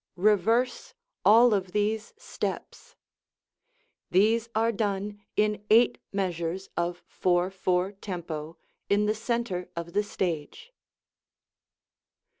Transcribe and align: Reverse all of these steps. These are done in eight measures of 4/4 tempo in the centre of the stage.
Reverse 0.15 0.95
all 1.23 1.53
of 1.53 1.73
these 1.73 2.15
steps. 2.17 2.95
These 4.09 4.49
are 4.55 4.71
done 4.71 5.21
in 5.35 5.63
eight 5.69 5.99
measures 6.11 6.69
of 6.75 7.03
4/4 7.07 7.95
tempo 8.01 8.57
in 8.89 9.05
the 9.05 9.13
centre 9.13 9.69
of 9.75 9.93
the 9.93 10.01
stage. 10.01 10.73